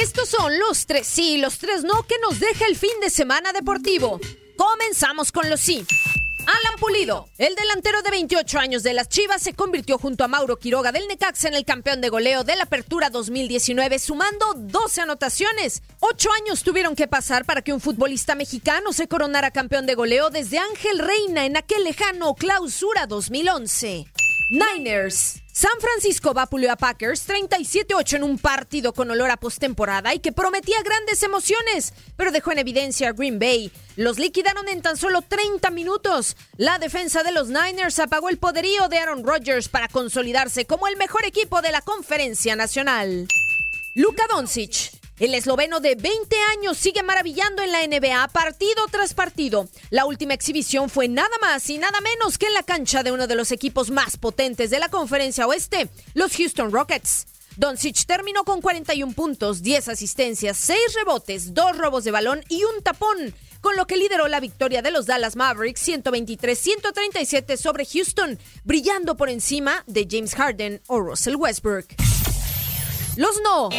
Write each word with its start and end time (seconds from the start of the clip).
Estos 0.00 0.30
son 0.30 0.58
los 0.58 0.86
tres 0.86 1.06
sí 1.06 1.34
y 1.34 1.36
los 1.36 1.58
tres 1.58 1.84
no 1.84 2.06
que 2.06 2.14
nos 2.22 2.40
deja 2.40 2.64
el 2.64 2.74
fin 2.74 2.98
de 3.02 3.10
semana 3.10 3.52
deportivo. 3.52 4.18
Comenzamos 4.56 5.30
con 5.30 5.50
los 5.50 5.60
sí. 5.60 5.84
Alan 6.46 6.80
Pulido, 6.80 7.28
el 7.36 7.54
delantero 7.54 8.00
de 8.00 8.10
28 8.10 8.58
años 8.58 8.82
de 8.82 8.94
las 8.94 9.10
Chivas, 9.10 9.42
se 9.42 9.52
convirtió 9.52 9.98
junto 9.98 10.24
a 10.24 10.28
Mauro 10.28 10.56
Quiroga 10.56 10.90
del 10.90 11.06
Necaxa 11.06 11.48
en 11.48 11.54
el 11.54 11.66
campeón 11.66 12.00
de 12.00 12.08
goleo 12.08 12.44
de 12.44 12.56
la 12.56 12.62
Apertura 12.62 13.10
2019, 13.10 13.98
sumando 13.98 14.54
12 14.56 15.02
anotaciones. 15.02 15.82
Ocho 16.00 16.30
años 16.32 16.62
tuvieron 16.62 16.96
que 16.96 17.06
pasar 17.06 17.44
para 17.44 17.60
que 17.60 17.74
un 17.74 17.80
futbolista 17.80 18.34
mexicano 18.34 18.94
se 18.94 19.06
coronara 19.06 19.50
campeón 19.50 19.84
de 19.84 19.96
goleo 19.96 20.30
desde 20.30 20.58
Ángel 20.58 20.98
Reina 20.98 21.44
en 21.44 21.58
aquel 21.58 21.84
lejano 21.84 22.34
Clausura 22.34 23.06
2011. 23.06 24.06
Niners. 24.50 25.40
San 25.52 25.70
Francisco 25.80 26.34
vapuleó 26.34 26.72
a 26.72 26.76
Packers 26.76 27.28
37-8 27.28 28.16
en 28.16 28.24
un 28.24 28.36
partido 28.36 28.92
con 28.92 29.08
olor 29.08 29.30
a 29.30 29.36
postemporada 29.36 30.12
y 30.12 30.18
que 30.18 30.32
prometía 30.32 30.82
grandes 30.82 31.22
emociones, 31.22 31.94
pero 32.16 32.32
dejó 32.32 32.50
en 32.50 32.58
evidencia 32.58 33.10
a 33.10 33.12
Green 33.12 33.38
Bay. 33.38 33.70
Los 33.94 34.18
liquidaron 34.18 34.68
en 34.68 34.82
tan 34.82 34.96
solo 34.96 35.22
30 35.22 35.70
minutos. 35.70 36.36
La 36.56 36.80
defensa 36.80 37.22
de 37.22 37.30
los 37.30 37.46
Niners 37.46 38.00
apagó 38.00 38.28
el 38.28 38.38
poderío 38.38 38.88
de 38.88 38.98
Aaron 38.98 39.24
Rodgers 39.24 39.68
para 39.68 39.86
consolidarse 39.86 40.64
como 40.64 40.88
el 40.88 40.96
mejor 40.96 41.24
equipo 41.24 41.62
de 41.62 41.70
la 41.70 41.82
conferencia 41.82 42.56
nacional. 42.56 43.28
Luka 43.94 44.26
Doncic. 44.28 44.99
El 45.20 45.34
esloveno 45.34 45.80
de 45.80 45.96
20 45.96 46.34
años 46.56 46.78
sigue 46.78 47.02
maravillando 47.02 47.62
en 47.62 47.72
la 47.72 47.86
NBA 47.86 48.26
partido 48.28 48.82
tras 48.90 49.12
partido. 49.12 49.68
La 49.90 50.06
última 50.06 50.32
exhibición 50.32 50.88
fue 50.88 51.08
nada 51.08 51.36
más 51.42 51.68
y 51.68 51.76
nada 51.76 52.00
menos 52.00 52.38
que 52.38 52.46
en 52.46 52.54
la 52.54 52.62
cancha 52.62 53.02
de 53.02 53.12
uno 53.12 53.26
de 53.26 53.34
los 53.34 53.52
equipos 53.52 53.90
más 53.90 54.16
potentes 54.16 54.70
de 54.70 54.78
la 54.78 54.88
conferencia 54.88 55.46
oeste, 55.46 55.90
los 56.14 56.34
Houston 56.34 56.72
Rockets. 56.72 57.26
Doncic 57.58 58.06
terminó 58.06 58.44
con 58.44 58.62
41 58.62 59.12
puntos, 59.12 59.60
10 59.60 59.88
asistencias, 59.88 60.56
6 60.56 60.80
rebotes, 60.96 61.52
2 61.52 61.76
robos 61.76 62.04
de 62.04 62.12
balón 62.12 62.42
y 62.48 62.64
un 62.64 62.82
tapón, 62.82 63.34
con 63.60 63.76
lo 63.76 63.86
que 63.86 63.98
lideró 63.98 64.26
la 64.26 64.40
victoria 64.40 64.80
de 64.80 64.90
los 64.90 65.04
Dallas 65.04 65.36
Mavericks 65.36 65.86
123-137 65.86 67.58
sobre 67.58 67.84
Houston, 67.84 68.38
brillando 68.64 69.18
por 69.18 69.28
encima 69.28 69.84
de 69.86 70.08
James 70.10 70.34
Harden 70.34 70.80
o 70.86 70.98
Russell 70.98 71.36
Westbrook. 71.36 72.09
Los 73.16 73.40
no. 73.42 73.70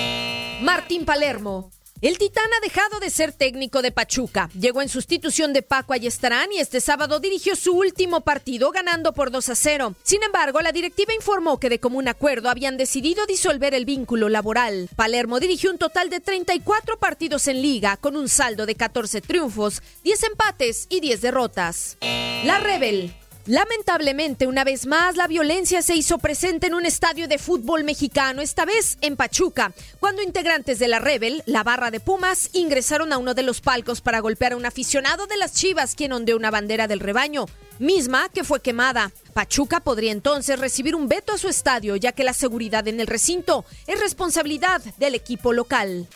Martín 0.61 1.05
Palermo. 1.05 1.71
El 2.01 2.17
titán 2.17 2.45
ha 2.57 2.59
dejado 2.61 2.99
de 2.99 3.11
ser 3.11 3.31
técnico 3.31 3.83
de 3.83 3.91
Pachuca. 3.91 4.49
Llegó 4.59 4.81
en 4.81 4.89
sustitución 4.89 5.53
de 5.53 5.61
Paco 5.61 5.93
Ayestarán 5.93 6.51
y 6.51 6.57
este 6.57 6.81
sábado 6.81 7.19
dirigió 7.19 7.55
su 7.55 7.73
último 7.73 8.21
partido 8.21 8.71
ganando 8.71 9.13
por 9.13 9.29
2 9.29 9.49
a 9.49 9.55
0. 9.55 9.95
Sin 10.01 10.23
embargo, 10.23 10.61
la 10.61 10.71
directiva 10.71 11.13
informó 11.13 11.59
que 11.59 11.69
de 11.69 11.79
común 11.79 12.07
acuerdo 12.07 12.49
habían 12.49 12.75
decidido 12.75 13.27
disolver 13.27 13.75
el 13.75 13.85
vínculo 13.85 14.29
laboral. 14.29 14.89
Palermo 14.95 15.39
dirigió 15.39 15.69
un 15.69 15.77
total 15.77 16.09
de 16.09 16.19
34 16.19 16.97
partidos 16.97 17.47
en 17.47 17.61
liga 17.61 17.97
con 17.97 18.17
un 18.17 18.29
saldo 18.29 18.65
de 18.65 18.73
14 18.73 19.21
triunfos, 19.21 19.83
10 20.03 20.23
empates 20.23 20.87
y 20.89 21.01
10 21.01 21.21
derrotas. 21.21 21.97
La 22.43 22.59
Rebel. 22.59 23.13
Lamentablemente, 23.47 24.45
una 24.45 24.63
vez 24.63 24.85
más, 24.85 25.15
la 25.15 25.25
violencia 25.25 25.81
se 25.81 25.95
hizo 25.95 26.19
presente 26.19 26.67
en 26.67 26.75
un 26.75 26.85
estadio 26.85 27.27
de 27.27 27.39
fútbol 27.39 27.83
mexicano, 27.83 28.41
esta 28.41 28.65
vez 28.65 28.99
en 29.01 29.15
Pachuca, 29.15 29.73
cuando 29.99 30.21
integrantes 30.21 30.77
de 30.77 30.87
la 30.87 30.99
Rebel, 30.99 31.41
la 31.47 31.63
barra 31.63 31.89
de 31.89 31.99
Pumas, 31.99 32.51
ingresaron 32.53 33.11
a 33.11 33.17
uno 33.17 33.33
de 33.33 33.41
los 33.41 33.59
palcos 33.59 34.01
para 34.01 34.19
golpear 34.19 34.53
a 34.53 34.57
un 34.57 34.65
aficionado 34.67 35.25
de 35.25 35.37
las 35.37 35.53
Chivas, 35.53 35.95
quien 35.95 36.13
ondeó 36.13 36.37
una 36.37 36.51
bandera 36.51 36.87
del 36.87 36.99
rebaño, 36.99 37.47
misma 37.81 38.29
que 38.29 38.43
fue 38.43 38.61
quemada. 38.61 39.11
Pachuca 39.33 39.79
podría 39.79 40.11
entonces 40.11 40.59
recibir 40.59 40.95
un 40.95 41.07
veto 41.07 41.33
a 41.33 41.37
su 41.37 41.47
estadio, 41.47 41.95
ya 41.95 42.11
que 42.11 42.23
la 42.23 42.33
seguridad 42.33 42.87
en 42.87 42.99
el 42.99 43.07
recinto 43.07 43.65
es 43.87 43.99
responsabilidad 43.99 44.81
del 44.97 45.15
equipo 45.15 45.53
local. 45.53 46.07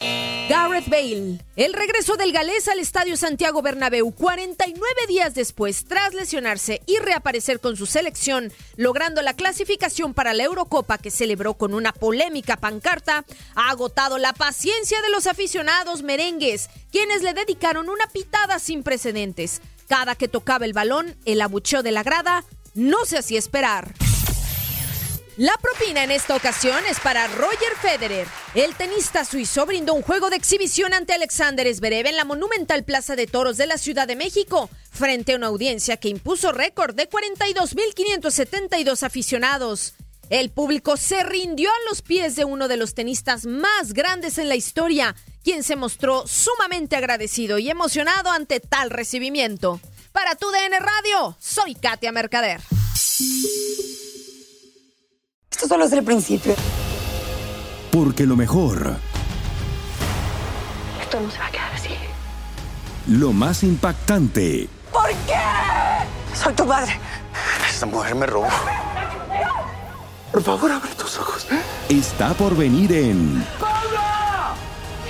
Gareth 0.47 0.89
Bale. 0.89 1.39
El 1.55 1.73
regreso 1.73 2.17
del 2.17 2.31
galés 2.31 2.67
al 2.67 2.79
estadio 2.79 3.17
Santiago 3.17 3.61
Bernabéu 3.61 4.11
49 4.11 5.07
días 5.07 5.33
después, 5.33 5.85
tras 5.85 6.13
lesionarse 6.13 6.81
y 6.85 6.97
reaparecer 6.97 7.59
con 7.59 7.77
su 7.77 7.85
selección, 7.85 8.51
logrando 8.75 9.21
la 9.21 9.33
clasificación 9.33 10.13
para 10.13 10.33
la 10.33 10.43
Eurocopa 10.43 10.97
que 10.97 11.09
celebró 11.09 11.55
con 11.55 11.73
una 11.73 11.93
polémica 11.93 12.57
pancarta, 12.57 13.25
ha 13.55 13.69
agotado 13.69 14.17
la 14.17 14.33
paciencia 14.33 15.01
de 15.01 15.09
los 15.09 15.25
aficionados 15.25 16.03
merengues, 16.03 16.69
quienes 16.91 17.23
le 17.23 17.33
dedicaron 17.33 17.89
una 17.89 18.07
pitada 18.07 18.59
sin 18.59 18.83
precedentes. 18.83 19.61
Cada 19.87 20.15
que 20.15 20.27
tocaba 20.27 20.65
el 20.65 20.73
balón, 20.73 21.15
el 21.25 21.41
abucheo 21.41 21.83
de 21.83 21.91
la 21.91 22.03
grada 22.03 22.43
no 22.73 23.05
se 23.05 23.17
hacía 23.17 23.39
esperar. 23.39 23.93
La 25.37 25.53
propina 25.57 26.03
en 26.05 26.11
esta 26.11 26.33
ocasión 26.33 26.81
es 26.89 27.01
para 27.01 27.27
Roger 27.27 27.75
Federer. 27.81 28.25
El 28.53 28.73
tenista 28.75 29.25
suizo 29.25 29.65
brindó 29.65 29.93
un 29.93 30.01
juego 30.01 30.29
de 30.29 30.37
exhibición 30.37 30.93
ante 30.93 31.11
Alexander 31.11 31.67
Zverev 31.75 32.07
en 32.07 32.15
la 32.15 32.23
monumental 32.23 32.85
Plaza 32.85 33.17
de 33.17 33.27
Toros 33.27 33.57
de 33.57 33.67
la 33.67 33.77
Ciudad 33.77 34.07
de 34.07 34.15
México, 34.15 34.69
frente 34.91 35.33
a 35.33 35.35
una 35.35 35.47
audiencia 35.47 35.97
que 35.97 36.07
impuso 36.07 36.53
récord 36.53 36.95
de 36.95 37.09
42.572 37.09 39.03
aficionados. 39.03 39.95
El 40.29 40.51
público 40.51 40.95
se 40.95 41.21
rindió 41.23 41.69
a 41.69 41.89
los 41.89 42.01
pies 42.01 42.37
de 42.37 42.45
uno 42.45 42.69
de 42.69 42.77
los 42.77 42.95
tenistas 42.95 43.45
más 43.45 43.91
grandes 43.91 44.37
en 44.37 44.47
la 44.47 44.55
historia, 44.55 45.17
quien 45.45 45.61
se 45.63 45.75
mostró 45.75 46.25
sumamente 46.27 46.95
agradecido 46.95 47.59
y 47.59 47.69
emocionado 47.69 48.31
ante 48.31 48.59
tal 48.59 48.89
recibimiento. 48.89 49.79
Para 50.11 50.33
tu 50.35 50.49
DN 50.49 50.79
Radio, 50.79 51.37
soy 51.39 51.75
Katia 51.75 52.11
Mercader. 52.11 52.59
Esto 55.51 55.67
solo 55.67 55.85
es 55.85 55.91
el 55.93 56.03
principio. 56.03 56.55
Porque 57.91 58.25
lo 58.25 58.35
mejor, 58.35 58.97
Esto 61.01 61.19
no 61.21 61.29
se 61.31 61.37
va 61.37 61.45
a 61.45 61.51
quedar 61.51 61.71
así. 61.73 61.89
lo 63.07 63.31
más 63.31 63.61
impactante, 63.63 64.67
¿Por 64.91 65.09
qué? 65.27 66.35
Soy 66.35 66.53
tu 66.53 66.65
madre. 66.65 66.99
Esta 67.69 67.85
mujer 67.85 68.15
me 68.15 68.25
robó. 68.25 68.47
Por 70.31 70.41
favor, 70.43 70.71
abre 70.71 70.89
tus 70.95 71.17
ojos. 71.19 71.45
está 71.89 72.33
por 72.33 72.57
venir 72.57 72.91
en 72.91 73.45